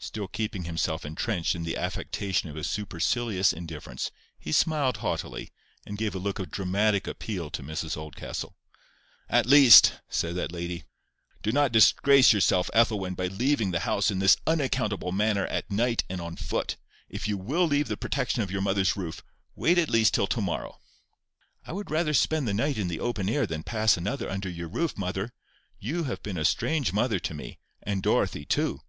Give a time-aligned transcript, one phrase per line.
[0.00, 5.50] Still keeping himself entrenched in the affectation of a supercilious indifference, he smiled haughtily,
[5.84, 8.56] and gave a look of dramatic appeal to Mrs Oldcastle.
[9.28, 10.84] "At least," said that lady,
[11.42, 16.02] "do not disgrace yourself, Ethelwyn, by leaving the house in this unaccountable manner at night
[16.08, 16.76] and on foot.
[17.10, 19.22] If you WILL leave the protection of your mother's roof,
[19.54, 20.80] wait at least till tomorrow."
[21.66, 24.68] "I would rather spend the night in the open air than pass another under your
[24.68, 25.34] roof, mother.
[25.78, 28.80] You have been a strange mother to me—and Dorothy too!"